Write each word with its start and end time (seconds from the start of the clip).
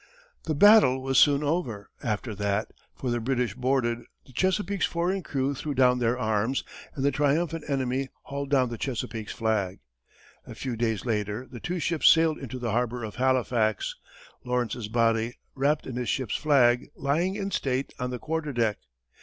The 0.45 0.55
battle 0.55 1.03
was 1.03 1.19
soon 1.19 1.43
over, 1.43 1.91
after 2.01 2.33
that, 2.33 2.73
for 2.95 3.11
the 3.11 3.19
British 3.19 3.53
boarded, 3.53 3.99
the 4.25 4.33
Chesapeake's 4.33 4.87
foreign 4.87 5.21
crew 5.21 5.53
threw 5.53 5.75
down 5.75 5.99
their 5.99 6.17
arms, 6.17 6.63
and 6.95 7.05
the 7.05 7.11
triumphant 7.11 7.65
enemy 7.69 8.09
hauled 8.23 8.49
down 8.49 8.69
the 8.69 8.79
Chesapeake's 8.79 9.31
flag. 9.31 9.77
A 10.47 10.55
few 10.55 10.75
days 10.75 11.05
later, 11.05 11.45
the 11.47 11.59
two 11.59 11.77
ships 11.77 12.09
sailed 12.09 12.39
into 12.39 12.57
the 12.57 12.71
harbor 12.71 13.03
of 13.03 13.17
Halifax, 13.17 13.95
Lawrence's 14.43 14.87
body, 14.87 15.37
wrapped 15.53 15.85
in 15.85 15.97
his 15.97 16.09
ship's 16.09 16.35
flag, 16.35 16.87
lying 16.95 17.35
in 17.35 17.51
state 17.51 17.93
on 17.99 18.09
the 18.09 18.17
quarter 18.17 18.51
deck. 18.53 18.79